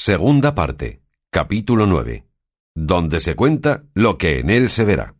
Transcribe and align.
Segunda 0.00 0.54
parte. 0.54 1.02
Capítulo 1.28 1.84
9. 1.84 2.24
Donde 2.76 3.18
se 3.18 3.34
cuenta 3.34 3.82
lo 3.94 4.16
que 4.16 4.38
en 4.38 4.48
él 4.48 4.70
se 4.70 4.84
verá. 4.84 5.16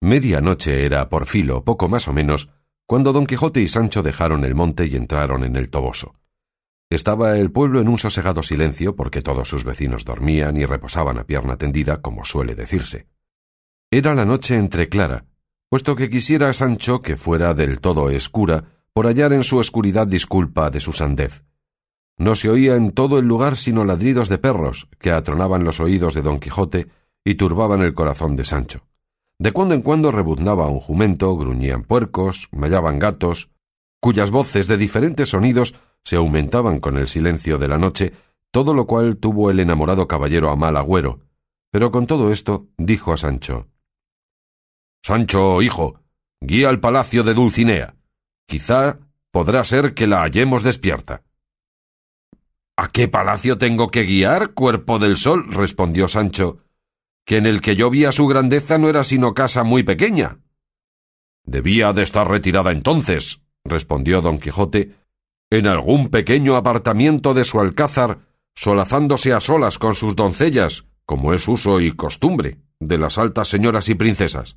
Medianoche 0.00 0.84
era 0.84 1.08
por 1.08 1.26
filo, 1.26 1.62
poco 1.62 1.88
más 1.88 2.08
o 2.08 2.12
menos, 2.12 2.50
cuando 2.86 3.12
don 3.12 3.26
Quijote 3.26 3.62
y 3.62 3.68
Sancho 3.68 4.02
dejaron 4.02 4.44
el 4.44 4.56
monte 4.56 4.86
y 4.86 4.96
entraron 4.96 5.44
en 5.44 5.54
el 5.54 5.70
Toboso. 5.70 6.16
Estaba 6.90 7.38
el 7.38 7.52
pueblo 7.52 7.80
en 7.80 7.86
un 7.86 7.98
sosegado 7.98 8.42
silencio 8.42 8.96
porque 8.96 9.22
todos 9.22 9.48
sus 9.48 9.62
vecinos 9.62 10.04
dormían 10.04 10.56
y 10.56 10.66
reposaban 10.66 11.16
a 11.16 11.24
pierna 11.24 11.56
tendida, 11.56 12.02
como 12.02 12.24
suele 12.24 12.56
decirse. 12.56 13.06
Era 13.92 14.16
la 14.16 14.24
noche 14.24 14.56
entre 14.56 14.88
clara, 14.88 15.26
puesto 15.68 15.94
que 15.94 16.10
quisiera 16.10 16.52
Sancho 16.52 17.00
que 17.00 17.16
fuera 17.16 17.54
del 17.54 17.78
todo 17.80 18.10
escura, 18.10 18.64
por 18.92 19.06
hallar 19.06 19.32
en 19.32 19.44
su 19.44 19.58
oscuridad 19.58 20.08
disculpa 20.08 20.68
de 20.70 20.80
su 20.80 20.92
sandez 20.92 21.44
no 22.20 22.34
se 22.34 22.50
oía 22.50 22.76
en 22.76 22.92
todo 22.92 23.18
el 23.18 23.24
lugar 23.24 23.56
sino 23.56 23.86
ladridos 23.86 24.28
de 24.28 24.36
perros 24.36 24.88
que 24.98 25.10
atronaban 25.10 25.64
los 25.64 25.80
oídos 25.80 26.12
de 26.12 26.20
don 26.20 26.38
Quijote 26.38 26.86
y 27.24 27.36
turbaban 27.36 27.80
el 27.80 27.94
corazón 27.94 28.36
de 28.36 28.44
Sancho. 28.44 28.86
De 29.38 29.52
cuando 29.52 29.74
en 29.74 29.80
cuando 29.80 30.12
rebuznaba 30.12 30.68
un 30.68 30.80
jumento, 30.80 31.34
gruñían 31.34 31.82
puercos, 31.82 32.50
mallaban 32.52 32.98
gatos, 32.98 33.48
cuyas 34.00 34.30
voces 34.30 34.66
de 34.66 34.76
diferentes 34.76 35.30
sonidos 35.30 35.76
se 36.04 36.16
aumentaban 36.16 36.78
con 36.78 36.98
el 36.98 37.08
silencio 37.08 37.56
de 37.56 37.68
la 37.68 37.78
noche, 37.78 38.12
todo 38.50 38.74
lo 38.74 38.86
cual 38.86 39.16
tuvo 39.16 39.50
el 39.50 39.58
enamorado 39.58 40.06
caballero 40.06 40.50
a 40.50 40.56
mal 40.56 40.76
agüero. 40.76 41.20
Pero 41.70 41.90
con 41.90 42.06
todo 42.06 42.32
esto 42.32 42.66
dijo 42.76 43.14
a 43.14 43.16
Sancho 43.16 43.68
Sancho, 45.02 45.62
hijo, 45.62 46.00
guía 46.38 46.68
al 46.68 46.80
palacio 46.80 47.22
de 47.24 47.32
Dulcinea. 47.32 47.94
Quizá 48.46 48.98
podrá 49.30 49.64
ser 49.64 49.94
que 49.94 50.06
la 50.06 50.20
hallemos 50.20 50.62
despierta. 50.62 51.22
¿A 52.82 52.88
qué 52.88 53.08
palacio 53.08 53.58
tengo 53.58 53.90
que 53.90 54.04
guiar, 54.04 54.54
cuerpo 54.54 54.98
del 54.98 55.18
sol? 55.18 55.52
respondió 55.52 56.08
Sancho, 56.08 56.60
que 57.26 57.36
en 57.36 57.44
el 57.44 57.60
que 57.60 57.76
yo 57.76 57.90
vi 57.90 58.06
a 58.06 58.12
su 58.12 58.26
grandeza 58.26 58.78
no 58.78 58.88
era 58.88 59.04
sino 59.04 59.34
casa 59.34 59.64
muy 59.64 59.82
pequeña. 59.82 60.38
Debía 61.44 61.92
de 61.92 62.02
estar 62.02 62.26
retirada 62.26 62.72
entonces, 62.72 63.42
respondió 63.66 64.22
don 64.22 64.38
Quijote, 64.38 64.92
en 65.50 65.66
algún 65.66 66.08
pequeño 66.08 66.56
apartamiento 66.56 67.34
de 67.34 67.44
su 67.44 67.60
alcázar, 67.60 68.20
solazándose 68.54 69.34
a 69.34 69.40
solas 69.40 69.76
con 69.76 69.94
sus 69.94 70.16
doncellas, 70.16 70.86
como 71.04 71.34
es 71.34 71.48
uso 71.48 71.82
y 71.82 71.92
costumbre 71.92 72.62
de 72.78 72.96
las 72.96 73.18
altas 73.18 73.48
señoras 73.48 73.90
y 73.90 73.94
princesas. 73.94 74.56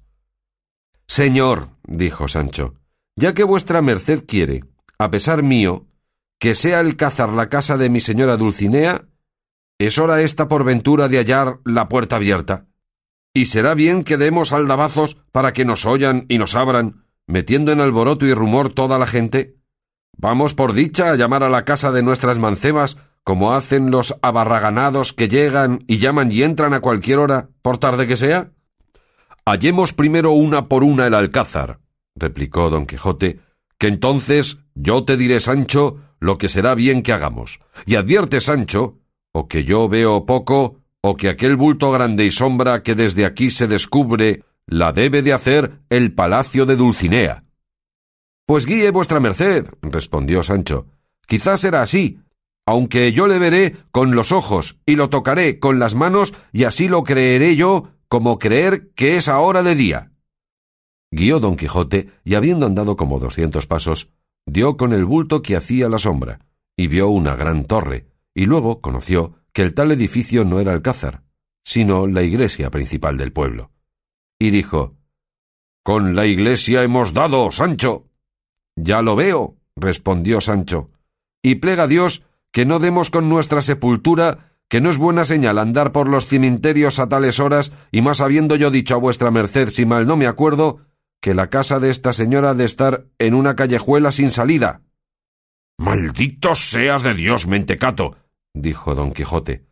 Señor, 1.08 1.72
dijo 1.86 2.30
Sancho, 2.30 2.76
ya 3.18 3.34
que 3.34 3.44
vuestra 3.44 3.82
merced 3.82 4.24
quiere, 4.26 4.64
a 4.98 5.12
pesar 5.12 5.44
mío, 5.44 5.88
que 6.44 6.56
sea 6.56 6.82
el 6.82 6.98
cázar 6.98 7.30
la 7.30 7.48
casa 7.48 7.78
de 7.78 7.90
mi 7.90 8.02
señora 8.02 8.36
Dulcinea, 8.36 9.06
es 9.80 9.98
hora 9.98 10.20
esta 10.20 10.50
por 10.50 10.66
ventura 10.66 11.08
de 11.08 11.18
hallar 11.18 11.62
la 11.64 11.88
puerta 11.88 12.18
abierta. 12.18 12.66
Y 13.34 13.46
será 13.46 13.76
bien 13.76 14.04
que 14.04 14.18
demos 14.18 14.52
aldabazos 14.52 15.16
para 15.32 15.54
que 15.54 15.64
nos 15.64 15.86
oyan 15.86 16.26
y 16.28 16.40
nos 16.40 16.56
abran, 16.56 17.06
metiendo 17.28 17.72
en 17.72 17.80
alboroto 17.80 18.26
y 18.26 18.34
rumor 18.34 18.74
toda 18.74 19.00
la 19.00 19.08
gente. 19.08 19.56
Vamos 20.18 20.54
por 20.54 20.74
dicha 20.74 21.12
a 21.12 21.16
llamar 21.16 21.44
a 21.44 21.50
la 21.50 21.64
casa 21.64 21.94
de 21.94 22.04
nuestras 22.04 22.40
mancebas, 22.40 22.98
como 23.24 23.54
hacen 23.54 23.90
los 23.90 24.14
abarraganados 24.22 25.14
que 25.14 25.30
llegan 25.30 25.86
y 25.88 26.00
llaman 26.00 26.30
y 26.30 26.44
entran 26.44 26.74
a 26.74 26.82
cualquier 26.82 27.20
hora, 27.20 27.52
por 27.62 27.78
tarde 27.78 28.06
que 28.06 28.18
sea. 28.18 28.52
Hallemos 29.46 29.94
primero 29.94 30.34
una 30.34 30.68
por 30.68 30.84
una 30.84 31.08
el 31.08 31.14
alcázar, 31.14 31.80
replicó 32.18 32.70
don 32.70 32.86
Quijote, 32.86 33.40
que 33.78 33.88
entonces 33.88 34.60
yo 34.76 35.04
te 35.04 35.18
diré, 35.18 35.40
Sancho, 35.40 36.00
lo 36.20 36.38
que 36.38 36.50
será 36.50 36.76
bien 36.76 37.04
que 37.04 37.14
hagamos. 37.14 37.60
Y 37.86 37.96
advierte, 37.96 38.42
Sancho, 38.42 39.00
o 39.32 39.48
que 39.48 39.64
yo 39.64 39.90
veo 39.90 40.26
poco, 40.26 40.80
o 41.02 41.18
que 41.18 41.30
aquel 41.30 41.58
bulto 41.58 41.92
grande 41.92 42.24
y 42.26 42.32
sombra 42.32 42.82
que 42.82 42.96
desde 42.96 43.26
aquí 43.26 43.52
se 43.52 43.68
descubre, 43.68 44.44
la 44.66 44.94
debe 44.94 45.22
de 45.22 45.34
hacer 45.34 45.80
el 45.90 46.14
palacio 46.14 46.66
de 46.66 46.78
Dulcinea. 46.78 47.44
Pues 48.46 48.66
guíe 48.66 48.90
vuestra 48.92 49.20
merced, 49.20 49.68
respondió 49.81 50.44
Sancho. 50.44 50.88
Quizás 51.28 51.62
será 51.62 51.81
así, 51.81 52.20
aunque 52.66 53.12
yo 53.12 53.28
le 53.28 53.40
veré 53.40 53.76
con 53.92 54.16
los 54.16 54.31
ojos 54.31 54.80
y 54.86 54.96
lo 54.96 55.09
tocaré 55.09 55.59
con 55.59 55.80
las 55.80 55.96
manos 55.96 56.34
y 56.53 56.64
así 56.64 56.88
lo 56.88 57.03
creeré 57.03 57.56
yo 57.56 57.90
como 58.08 58.40
creer 58.40 58.92
que 58.96 59.18
es 59.18 59.28
ahora 59.28 59.64
de 59.64 59.76
día. 59.76 60.12
Guió 61.16 61.40
don 61.40 61.57
Quijote 61.57 62.09
y 62.24 62.34
habiendo 62.34 62.66
andado 62.66 62.96
como 62.96 63.19
doscientos 63.19 63.68
pasos, 63.68 64.09
dio 64.47 64.78
con 64.78 64.94
el 64.94 65.06
bulto 65.06 65.44
que 65.44 65.56
hacía 65.56 65.88
la 65.88 66.00
sombra, 66.00 66.40
y 66.75 66.88
vio 66.88 67.09
una 67.09 67.35
gran 67.35 67.66
torre, 67.66 68.07
y 68.34 68.47
luego 68.47 68.81
conoció 68.81 69.35
que 69.52 69.62
el 69.62 69.75
tal 69.75 69.91
edificio 69.91 70.44
no 70.44 70.59
era 70.59 70.73
Alcázar, 70.73 71.22
sino 71.63 72.07
la 72.07 72.23
iglesia 72.23 72.72
principal 72.72 73.16
del 73.16 73.31
pueblo. 73.31 73.69
Y 74.40 74.50
dijo 74.50 74.96
Con 75.84 76.16
la 76.16 76.25
iglesia 76.25 76.81
hemos 76.81 77.13
dado, 77.13 77.52
Sancho. 77.52 78.07
Ya 78.75 79.03
lo 79.03 79.16
veo, 79.16 79.57
respondió 79.75 80.41
Sancho, 80.41 80.90
y 81.44 81.56
plega 81.56 81.84
a 81.84 81.88
Dios 81.88 82.23
que 82.52 82.66
no 82.66 82.79
demos 82.79 83.12
con 83.12 83.29
nuestra 83.29 83.62
sepultura, 83.62 84.56
que 84.68 84.81
no 84.81 84.90
es 84.90 84.97
buena 84.97 85.25
señal 85.25 85.59
andar 85.59 85.91
por 85.91 86.09
los 86.09 86.25
cementerios 86.25 86.97
a 86.97 87.07
tales 87.07 87.40
horas, 87.40 87.72
y 87.91 88.02
más 88.02 88.19
habiendo 88.19 88.56
yo 88.56 88.72
dicho 88.72 88.96
a 88.96 88.97
vuestra 88.97 89.29
merced, 89.29 89.69
si 89.69 89.85
mal 89.85 90.07
no 90.07 90.18
me 90.18 90.25
acuerdo, 90.25 90.79
que 91.23 91.34
la 91.34 91.50
casa 91.50 91.79
de 91.79 91.89
esta 91.89 92.11
señora 92.11 92.50
ha 92.50 92.53
de 92.53 92.66
estar 92.66 93.06
en 93.17 93.34
una 93.34 93.56
callejuela 93.56 94.11
sin 94.11 94.29
salida. 94.29 94.81
Maldito 95.78 96.53
seas 96.53 97.01
de 97.01 97.13
Dios, 97.13 97.47
mentecato, 97.47 98.17
dijo 98.53 98.94
don 98.94 99.13
Quijote. 99.13 99.66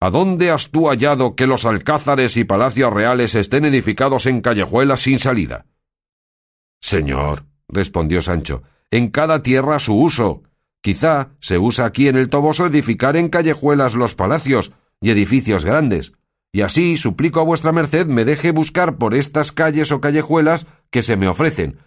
¿A 0.00 0.10
dónde 0.10 0.50
has 0.50 0.72
tú 0.72 0.88
hallado 0.88 1.36
que 1.36 1.46
los 1.46 1.66
alcázares 1.66 2.36
y 2.36 2.42
palacios 2.42 2.92
reales 2.92 3.36
estén 3.36 3.64
edificados 3.64 4.26
en 4.26 4.40
callejuelas 4.40 5.02
sin 5.02 5.20
salida? 5.20 5.66
Señor, 6.80 7.44
respondió 7.68 8.20
Sancho, 8.20 8.64
en 8.90 9.10
cada 9.10 9.40
tierra 9.40 9.78
su 9.78 9.94
uso. 9.94 10.42
Quizá 10.80 11.30
se 11.38 11.58
usa 11.58 11.84
aquí 11.84 12.08
en 12.08 12.16
el 12.16 12.28
Toboso 12.28 12.66
edificar 12.66 13.16
en 13.16 13.28
callejuelas 13.28 13.94
los 13.94 14.16
palacios 14.16 14.72
y 15.00 15.10
edificios 15.10 15.64
grandes, 15.64 16.12
y 16.52 16.60
así 16.60 16.98
suplico 16.98 17.40
a 17.40 17.44
vuestra 17.44 17.72
merced 17.72 18.06
me 18.06 18.26
deje 18.26 18.50
buscar 18.50 18.96
por 18.96 19.14
estas 19.14 19.52
calles 19.52 19.90
o 19.90 20.00
callejuelas 20.00 20.66
que 20.90 21.02
se 21.02 21.16
me 21.16 21.26
ofrecen. 21.26 21.78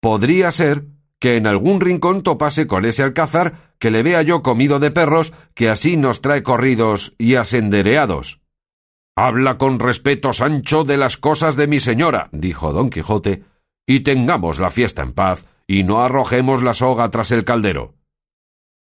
Podría 0.00 0.50
ser 0.50 0.86
que 1.20 1.36
en 1.36 1.46
algún 1.46 1.80
rincón 1.80 2.22
topase 2.22 2.66
con 2.66 2.84
ese 2.84 3.02
alcázar 3.02 3.74
que 3.78 3.90
le 3.90 4.02
vea 4.02 4.22
yo 4.22 4.42
comido 4.42 4.80
de 4.80 4.90
perros 4.90 5.32
que 5.54 5.68
así 5.68 5.96
nos 5.96 6.20
trae 6.20 6.42
corridos 6.42 7.14
y 7.16 7.36
asendereados. 7.36 8.40
Habla 9.16 9.58
con 9.58 9.78
respeto, 9.78 10.32
Sancho, 10.32 10.84
de 10.84 10.96
las 10.96 11.16
cosas 11.16 11.56
de 11.56 11.66
mi 11.66 11.80
señora, 11.80 12.28
dijo 12.32 12.72
don 12.72 12.90
Quijote, 12.90 13.42
y 13.86 14.00
tengamos 14.00 14.60
la 14.60 14.70
fiesta 14.70 15.02
en 15.02 15.12
paz, 15.12 15.46
y 15.66 15.82
no 15.82 16.02
arrojemos 16.02 16.62
la 16.62 16.74
soga 16.74 17.08
tras 17.10 17.32
el 17.32 17.44
caldero. 17.44 17.94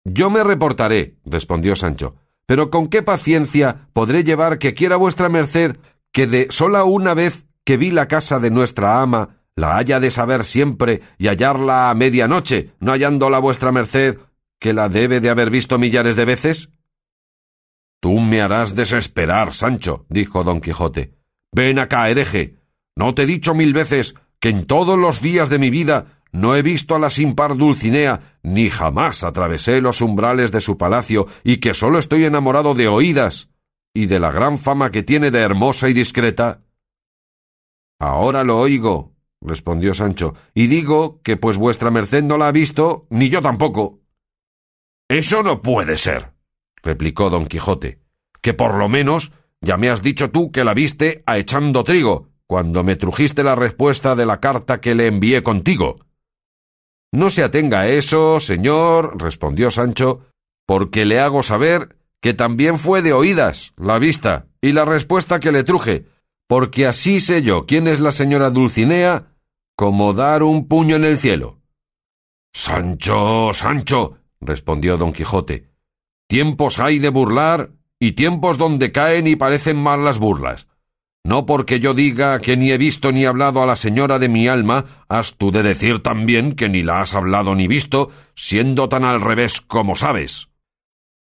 Yo 0.06 0.30
me 0.30 0.44
reportaré, 0.44 1.18
respondió 1.26 1.76
Sancho, 1.76 2.16
pero 2.46 2.70
con 2.70 2.88
qué 2.88 3.02
paciencia 3.02 3.88
podré 3.94 4.24
llevar 4.24 4.60
que 4.60 4.74
quiera 4.74 4.96
vuestra 4.96 5.30
merced 5.30 5.78
que 6.12 6.28
de 6.28 6.48
sola 6.50 6.84
una 6.84 7.14
vez 7.14 7.48
que 7.64 7.78
vi 7.78 7.92
la 7.92 8.08
casa 8.08 8.40
de 8.40 8.52
nuestra 8.52 9.02
ama 9.02 9.44
la 9.56 9.78
haya 9.78 10.00
de 10.00 10.12
saber 10.12 10.44
siempre 10.44 11.02
y 11.18 11.28
hallarla 11.28 11.90
a 11.90 11.96
media 11.96 12.28
noche, 12.28 12.72
no 12.80 12.92
hallándola 12.92 13.40
vuestra 13.40 13.72
merced, 13.72 14.18
que 14.60 14.74
la 14.74 14.90
debe 14.90 15.20
de 15.20 15.30
haber 15.30 15.50
visto 15.50 15.78
millares 15.78 16.16
de 16.16 16.26
veces? 16.26 16.70
Tú 18.02 18.20
me 18.20 18.42
harás 18.42 18.76
desesperar, 18.76 19.54
Sancho, 19.54 20.06
dijo 20.10 20.44
don 20.44 20.60
Quijote. 20.60 21.14
Ven 21.54 21.80
acá, 21.80 22.10
hereje. 22.10 22.56
¿No 22.96 23.14
te 23.14 23.24
he 23.24 23.26
dicho 23.26 23.54
mil 23.54 23.74
veces 23.74 24.16
que 24.40 24.50
en 24.50 24.66
todos 24.66 24.98
los 24.98 25.22
días 25.22 25.50
de 25.50 25.60
mi 25.60 25.70
vida 25.70 26.23
no 26.34 26.56
he 26.56 26.64
visto 26.64 26.96
a 26.96 27.00
la 27.00 27.10
sin 27.12 27.36
par 27.36 27.56
Dulcinea, 27.56 28.40
ni 28.42 28.70
jamás 28.70 29.24
atravesé 29.24 29.80
los 29.82 30.02
umbrales 30.02 30.52
de 30.52 30.62
su 30.62 30.78
palacio, 30.78 31.28
y 31.44 31.58
que 31.58 31.76
sólo 31.76 32.00
estoy 32.00 32.26
enamorado 32.26 32.74
de 32.74 32.88
oídas, 32.88 33.50
y 33.94 34.08
de 34.08 34.20
la 34.20 34.32
gran 34.32 34.58
fama 34.58 34.92
que 34.92 35.04
tiene 35.04 35.30
de 35.30 35.40
hermosa 35.40 35.90
y 35.90 35.94
discreta? 35.94 36.62
Ahora 38.00 38.44
lo 38.44 38.60
oigo, 38.60 39.14
respondió 39.42 39.94
Sancho, 39.94 40.34
y 40.56 40.68
digo 40.68 41.22
que 41.22 41.38
pues 41.38 41.58
vuestra 41.58 41.92
merced 41.92 42.24
no 42.24 42.40
la 42.40 42.48
ha 42.48 42.52
visto, 42.52 43.06
ni 43.12 43.30
yo 43.30 43.40
tampoco. 43.40 44.00
Eso 45.08 45.44
no 45.44 45.62
puede 45.62 45.98
ser, 45.98 46.34
replicó 46.82 47.30
don 47.30 47.46
Quijote, 47.46 48.00
que 48.42 48.56
por 48.56 48.74
lo 48.74 48.90
menos 48.90 49.32
ya 49.62 49.78
me 49.78 49.92
has 49.92 50.02
dicho 50.02 50.32
tú 50.32 50.52
que 50.52 50.64
la 50.64 50.74
viste 50.74 51.22
a 51.28 51.38
echando 51.38 51.84
trigo, 51.84 52.30
cuando 52.48 52.84
me 52.84 52.96
trujiste 52.96 53.44
la 53.44 53.54
respuesta 53.54 54.16
de 54.16 54.26
la 54.26 54.40
carta 54.40 54.82
que 54.82 54.96
le 54.96 55.06
envié 55.06 55.44
contigo. 55.44 56.03
No 57.14 57.30
se 57.30 57.44
atenga 57.44 57.82
a 57.82 57.88
eso, 57.88 58.40
señor, 58.40 59.22
respondió 59.22 59.70
Sancho, 59.70 60.26
porque 60.66 61.06
le 61.06 61.20
hago 61.20 61.44
saber 61.44 61.96
que 62.22 62.34
también 62.34 62.80
fue 62.80 63.04
de 63.04 63.14
oídas 63.14 63.74
la 63.78 64.00
vista 64.00 64.48
y 64.62 64.72
la 64.72 64.84
respuesta 64.84 65.40
que 65.40 65.52
le 65.52 65.64
truje, 65.64 66.08
porque 66.48 66.88
así 66.88 67.20
sé 67.20 67.44
yo 67.44 67.68
quién 67.68 67.88
es 67.88 68.00
la 68.00 68.12
señora 68.12 68.50
Dulcinea 68.50 69.28
como 69.78 70.14
dar 70.14 70.42
un 70.42 70.68
puño 70.68 70.96
en 70.96 71.06
el 71.06 71.20
cielo. 71.20 71.60
Sancho, 72.52 73.54
Sancho, 73.54 74.18
respondió 74.42 74.98
don 74.98 75.14
Quijote, 75.14 75.70
Tiempos 76.28 76.80
hay 76.80 76.98
de 76.98 77.10
burlar 77.10 77.74
y 78.00 78.14
tiempos 78.14 78.58
donde 78.58 78.92
caen 78.92 79.28
y 79.28 79.36
parecen 79.36 79.78
mal 79.78 80.04
las 80.04 80.18
burlas. 80.18 80.68
No 81.26 81.46
porque 81.46 81.80
yo 81.80 81.94
diga 81.94 82.38
que 82.40 82.58
ni 82.58 82.72
he 82.72 82.78
visto 82.78 83.14
ni 83.14 83.26
hablado 83.26 83.62
a 83.62 83.66
la 83.66 83.78
señora 83.78 84.20
de 84.20 84.28
mi 84.28 84.50
alma, 84.50 84.86
has 85.08 85.36
tú 85.36 85.52
de 85.52 85.64
decir 85.64 86.04
también 86.04 86.54
que 86.54 86.68
ni 86.68 86.84
la 86.84 87.02
has 87.02 87.14
hablado 87.14 87.56
ni 87.56 87.68
visto, 87.68 88.12
siendo 88.36 88.90
tan 88.90 89.06
al 89.06 89.22
revés 89.22 89.62
como 89.62 89.96
sabes. 89.96 90.50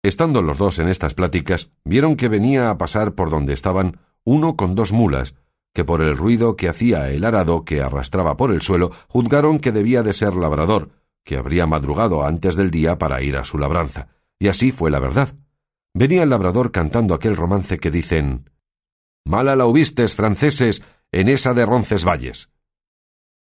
Estando 0.02 0.42
los 0.42 0.58
dos 0.58 0.80
en 0.80 0.88
estas 0.88 1.14
pláticas, 1.14 1.70
vieron 1.84 2.16
que 2.16 2.28
venía 2.28 2.70
a 2.70 2.76
pasar 2.76 3.14
por 3.14 3.30
donde 3.30 3.52
estaban 3.52 3.98
uno 4.24 4.56
con 4.56 4.74
dos 4.74 4.92
mulas, 4.92 5.34
que 5.72 5.84
por 5.84 6.02
el 6.02 6.16
ruido 6.16 6.56
que 6.56 6.68
hacía 6.68 7.10
el 7.10 7.24
arado 7.24 7.64
que 7.64 7.80
arrastraba 7.80 8.36
por 8.36 8.50
el 8.50 8.62
suelo, 8.62 8.90
juzgaron 9.08 9.60
que 9.60 9.72
debía 9.72 10.02
de 10.02 10.12
ser 10.12 10.34
labrador, 10.34 10.90
que 11.24 11.36
habría 11.36 11.66
madrugado 11.66 12.26
antes 12.26 12.56
del 12.56 12.70
día 12.70 12.98
para 12.98 13.22
ir 13.22 13.36
a 13.36 13.44
su 13.44 13.58
labranza. 13.58 14.08
Y 14.40 14.48
así 14.48 14.72
fue 14.72 14.90
la 14.90 14.98
verdad. 14.98 15.34
Venía 15.94 16.24
el 16.24 16.30
labrador 16.30 16.72
cantando 16.72 17.14
aquel 17.14 17.36
romance 17.36 17.78
que 17.78 17.90
dicen 17.90 18.50
Mala 19.26 19.56
la 19.56 19.64
hubistes, 19.64 20.14
franceses, 20.14 20.82
en 21.10 21.30
esa 21.30 21.54
de 21.54 21.64
Roncesvalles. 21.64 22.50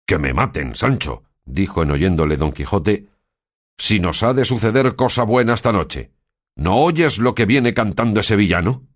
Que 0.07 0.19
me 0.19 0.35
maten, 0.35 0.77
Sancho, 0.77 1.23
dijo 1.47 1.83
en 1.83 1.93
oyéndole 1.93 2.37
don 2.37 2.53
Quijote, 2.53 3.09
si 3.79 3.99
nos 3.99 4.23
ha 4.23 4.35
de 4.35 4.45
suceder 4.45 4.97
cosa 4.97 5.23
buena 5.23 5.55
esta 5.55 5.73
noche. 5.73 6.13
¿No 6.57 6.77
oyes 6.77 7.19
lo 7.19 7.35
que 7.35 7.47
viene 7.47 7.73
cantando 7.73 8.21
ese 8.21 8.37
villano? 8.37 8.87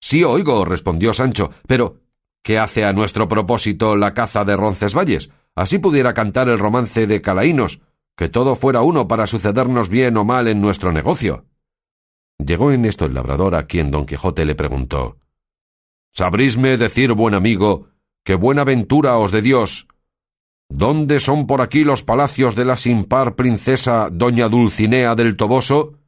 Sí 0.00 0.22
oigo, 0.22 0.64
respondió 0.64 1.12
Sancho, 1.12 1.50
pero 1.66 2.00
¿qué 2.44 2.58
hace 2.58 2.84
a 2.84 2.92
nuestro 2.92 3.26
propósito 3.26 3.96
la 3.96 4.14
caza 4.14 4.44
de 4.44 4.56
Roncesvalles? 4.56 5.30
Así 5.56 5.80
pudiera 5.80 6.14
cantar 6.14 6.48
el 6.48 6.60
romance 6.60 7.08
de 7.08 7.20
Calaínos, 7.20 7.80
que 8.16 8.28
todo 8.28 8.54
fuera 8.54 8.82
uno 8.82 9.08
para 9.08 9.26
sucedernos 9.26 9.88
bien 9.88 10.16
o 10.16 10.24
mal 10.24 10.46
en 10.46 10.60
nuestro 10.60 10.92
negocio. 10.92 11.46
Llegó 12.38 12.70
en 12.70 12.84
esto 12.84 13.04
el 13.04 13.14
labrador 13.14 13.56
a 13.56 13.66
quien 13.66 13.90
don 13.90 14.06
Quijote 14.06 14.44
le 14.44 14.54
preguntó 14.54 15.19
Sabrísme 16.12 16.76
decir, 16.76 17.12
buen 17.12 17.34
amigo, 17.34 17.88
que 18.24 18.34
buena 18.34 18.64
ventura 18.64 19.18
os 19.18 19.32
de 19.32 19.42
Dios. 19.42 19.88
¿Dónde 20.68 21.20
son 21.20 21.46
por 21.46 21.60
aquí 21.60 21.84
los 21.84 22.02
palacios 22.02 22.54
de 22.54 22.64
la 22.64 22.76
sin 22.76 23.04
par 23.04 23.34
princesa 23.34 24.08
doña 24.12 24.48
Dulcinea 24.48 25.14
del 25.14 25.36
Toboso? 25.36 25.98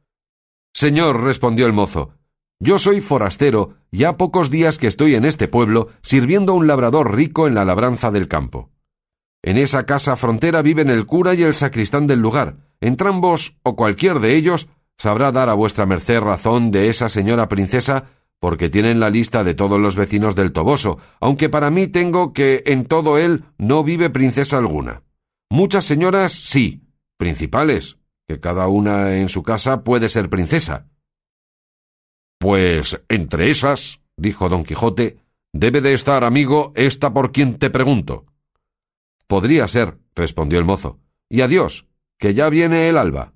Señor, 0.73 1.21
respondió 1.21 1.65
el 1.65 1.73
mozo, 1.73 2.13
yo 2.63 2.79
soy 2.79 3.01
forastero, 3.01 3.73
y 3.91 4.05
ha 4.05 4.15
pocos 4.15 4.49
días 4.49 4.77
que 4.77 4.87
estoy 4.87 5.15
en 5.15 5.25
este 5.25 5.49
pueblo, 5.49 5.89
sirviendo 6.01 6.53
a 6.53 6.55
un 6.55 6.65
labrador 6.65 7.13
rico 7.13 7.45
en 7.45 7.55
la 7.55 7.65
labranza 7.65 8.09
del 8.09 8.29
campo. 8.29 8.69
En 9.41 9.57
esa 9.57 9.85
casa 9.85 10.15
frontera 10.15 10.61
viven 10.61 10.89
el 10.89 11.05
cura 11.05 11.33
y 11.33 11.43
el 11.43 11.55
sacristán 11.55 12.07
del 12.07 12.19
lugar. 12.19 12.55
Entrambos, 12.79 13.57
o 13.63 13.75
cualquier 13.75 14.19
de 14.19 14.37
ellos, 14.37 14.69
sabrá 14.97 15.33
dar 15.33 15.49
a 15.49 15.55
vuestra 15.55 15.85
merced 15.85 16.21
razón 16.21 16.71
de 16.71 16.87
esa 16.87 17.09
señora 17.09 17.49
princesa, 17.49 18.05
porque 18.43 18.67
tienen 18.67 18.99
la 18.99 19.09
lista 19.09 19.45
de 19.45 19.53
todos 19.53 19.79
los 19.79 19.95
vecinos 19.95 20.35
del 20.35 20.51
Toboso, 20.51 20.99
aunque 21.21 21.47
para 21.47 21.69
mí 21.69 21.87
tengo 21.87 22.33
que 22.33 22.61
en 22.65 22.83
todo 22.83 23.17
él 23.17 23.45
no 23.57 23.85
vive 23.85 24.09
princesa 24.09 24.57
alguna. 24.57 25.01
Muchas 25.49 25.85
señoras 25.85 26.33
sí, 26.33 26.81
principales, 27.15 27.99
que 28.27 28.41
cada 28.41 28.67
una 28.67 29.15
en 29.15 29.29
su 29.29 29.43
casa 29.43 29.85
puede 29.85 30.09
ser 30.09 30.29
princesa. 30.29 30.89
Pues 32.37 33.01
entre 33.07 33.49
esas, 33.49 34.01
dijo 34.17 34.49
don 34.49 34.65
Quijote, 34.65 35.19
debe 35.53 35.79
de 35.79 35.93
estar, 35.93 36.25
amigo, 36.25 36.73
esta 36.75 37.13
por 37.13 37.31
quien 37.31 37.57
te 37.57 37.69
pregunto. 37.69 38.25
Podría 39.25 39.69
ser, 39.69 39.99
respondió 40.15 40.59
el 40.59 40.65
mozo, 40.65 40.99
y 41.29 41.39
adiós, 41.39 41.87
que 42.19 42.33
ya 42.33 42.49
viene 42.49 42.89
el 42.89 42.97
alba. 42.97 43.35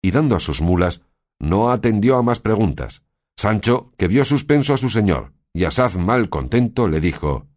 Y 0.00 0.10
dando 0.10 0.36
a 0.36 0.40
sus 0.40 0.62
mulas, 0.62 1.02
no 1.38 1.70
atendió 1.70 2.16
a 2.16 2.22
más 2.22 2.40
preguntas. 2.40 3.02
Sancho, 3.42 3.90
que 3.98 4.06
vio 4.06 4.24
suspenso 4.24 4.72
a 4.72 4.76
su 4.78 4.88
señor, 4.88 5.32
y 5.52 5.64
asaz 5.64 5.96
mal 5.96 6.28
contento, 6.28 6.86
le 6.86 7.00
dijo 7.00 7.48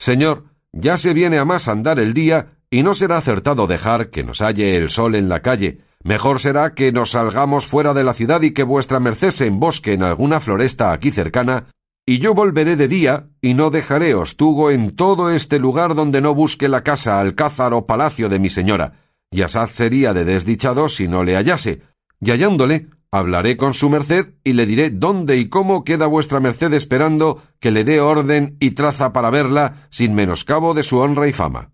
Señor, 0.00 0.46
ya 0.72 0.98
se 0.98 1.12
viene 1.12 1.38
a 1.38 1.44
más 1.44 1.68
andar 1.68 2.00
el 2.00 2.12
día, 2.12 2.58
y 2.70 2.82
no 2.82 2.92
será 2.92 3.18
acertado 3.18 3.68
dejar 3.68 4.10
que 4.10 4.24
nos 4.24 4.40
halle 4.40 4.76
el 4.76 4.90
sol 4.90 5.14
en 5.14 5.28
la 5.28 5.40
calle, 5.40 5.80
Mejor 6.02 6.38
será 6.40 6.74
que 6.74 6.92
nos 6.92 7.10
salgamos 7.10 7.66
fuera 7.66 7.92
de 7.92 8.04
la 8.04 8.14
ciudad 8.14 8.42
y 8.42 8.52
que 8.52 8.62
vuestra 8.62 9.00
merced 9.00 9.30
se 9.30 9.46
embosque 9.46 9.92
en 9.92 10.02
alguna 10.02 10.40
floresta 10.40 10.92
aquí 10.92 11.10
cercana, 11.10 11.66
y 12.06 12.18
yo 12.18 12.34
volveré 12.34 12.74
de 12.74 12.88
día, 12.88 13.28
y 13.40 13.54
no 13.54 13.70
dejaré 13.70 14.14
hostugo 14.14 14.70
en 14.70 14.96
todo 14.96 15.30
este 15.30 15.58
lugar 15.58 15.94
donde 15.94 16.20
no 16.20 16.34
busque 16.34 16.68
la 16.68 16.82
casa, 16.82 17.20
alcázar 17.20 17.74
o 17.74 17.86
palacio 17.86 18.28
de 18.28 18.38
mi 18.38 18.50
señora, 18.50 19.00
y 19.30 19.42
asaz 19.42 19.70
sería 19.72 20.14
de 20.14 20.24
desdichado 20.24 20.88
si 20.88 21.06
no 21.06 21.22
le 21.22 21.34
hallase, 21.34 21.82
y 22.20 22.30
hallándole, 22.30 22.88
hablaré 23.10 23.56
con 23.56 23.74
su 23.74 23.88
merced 23.88 24.34
y 24.44 24.52
le 24.52 24.66
diré 24.66 24.90
dónde 24.90 25.36
y 25.38 25.48
cómo 25.48 25.84
queda 25.84 26.06
vuestra 26.06 26.40
merced 26.40 26.72
esperando 26.72 27.42
que 27.60 27.70
le 27.70 27.84
dé 27.84 28.00
orden 28.00 28.56
y 28.60 28.72
traza 28.72 29.12
para 29.12 29.30
verla 29.30 29.88
sin 29.90 30.14
menoscabo 30.14 30.74
de 30.74 30.82
su 30.82 30.98
honra 30.98 31.28
y 31.28 31.32
fama. 31.32 31.70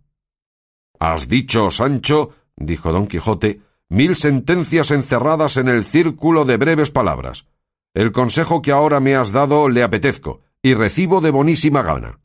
Has 0.99 1.29
dicho, 1.29 1.71
Sancho, 1.71 2.31
dijo 2.57 2.93
don 2.93 3.07
Quijote, 3.07 3.61
mil 3.89 4.17
sentencias 4.17 4.91
encerradas 4.91 5.57
en 5.57 5.69
el 5.69 5.85
círculo 5.85 6.45
de 6.45 6.57
breves 6.57 6.91
palabras. 6.91 7.47
El 7.95 8.13
consejo 8.13 8.63
que 8.63 8.73
ahora 8.73 9.01
me 9.01 9.15
has 9.15 9.33
dado 9.33 9.69
le 9.69 9.83
apetezco, 9.83 10.41
y 10.63 10.75
recibo 10.75 11.21
de 11.21 11.31
bonísima 11.31 11.83
gana. 11.83 12.21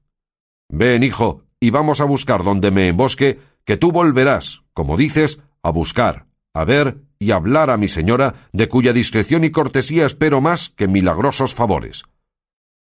Ven, 0.70 1.04
hijo, 1.04 1.44
y 1.60 1.72
vamos 1.72 2.00
a 2.00 2.06
buscar 2.06 2.44
donde 2.44 2.72
me 2.72 2.88
embosque, 2.88 3.40
que 3.66 3.78
tú 3.78 3.92
volverás, 3.92 4.64
como 4.74 4.98
dices, 4.98 5.42
a 5.62 5.72
buscar, 5.72 6.28
a 6.54 6.64
ver 6.64 7.09
y 7.20 7.32
hablar 7.32 7.70
a 7.70 7.78
mi 7.78 7.90
señora, 7.90 8.34
de 8.54 8.70
cuya 8.70 8.94
discreción 8.94 9.44
y 9.44 9.52
cortesía 9.52 10.06
espero 10.06 10.40
más 10.40 10.70
que 10.70 10.88
milagrosos 10.88 11.54
favores. 11.54 12.04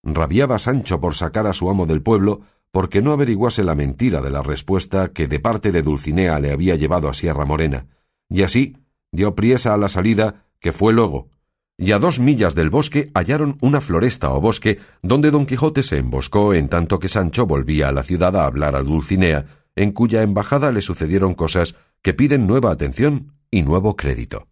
Rabiaba 0.03 0.59
Sancho 0.59 1.01
por 1.01 1.15
sacar 1.15 1.47
a 1.47 1.53
su 1.53 1.71
amo 1.71 1.87
del 1.87 2.03
pueblo, 2.03 2.43
porque 2.73 3.01
no 3.01 3.13
averiguase 3.13 3.63
la 3.63 3.77
mentira 3.77 4.21
de 4.21 4.31
la 4.31 4.43
respuesta 4.43 5.13
que 5.13 5.29
de 5.29 5.39
parte 5.39 5.71
de 5.71 5.83
Dulcinea 5.83 6.41
le 6.41 6.51
había 6.51 6.75
llevado 6.75 7.09
a 7.09 7.15
Sierra 7.15 7.45
Morena, 7.45 7.87
y 8.29 8.43
así 8.43 8.77
dio 9.13 9.37
priesa 9.37 9.73
a 9.73 9.79
la 9.79 9.89
salida, 9.89 10.47
que 10.59 10.73
fue 10.73 10.93
luego, 10.93 11.29
y 11.77 11.93
a 11.93 11.99
dos 11.99 12.19
millas 12.19 12.55
del 12.55 12.71
bosque 12.71 13.11
hallaron 13.15 13.59
una 13.61 13.81
floresta 13.81 14.33
o 14.33 14.41
bosque 14.41 14.79
donde 15.03 15.31
don 15.31 15.47
Quijote 15.47 15.83
se 15.83 15.99
emboscó 15.99 16.55
en 16.55 16.69
tanto 16.69 16.99
que 16.99 17.09
Sancho 17.09 17.47
volvía 17.47 17.89
a 17.89 17.93
la 17.93 18.03
ciudad 18.03 18.37
a 18.37 18.47
hablar 18.47 18.77
a 18.77 18.83
Dulcinea, 18.83 19.47
en 19.77 19.93
cuya 19.93 20.23
embajada 20.23 20.71
le 20.71 20.83
sucedieron 20.83 21.35
cosas 21.35 21.77
que 22.03 22.15
piden 22.15 22.47
nueva 22.47 22.71
atención 22.71 23.33
y 23.55 23.62
nuevo 23.62 23.95
crédito. 23.95 24.49